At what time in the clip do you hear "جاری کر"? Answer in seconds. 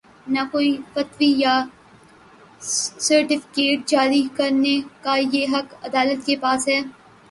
3.87-4.49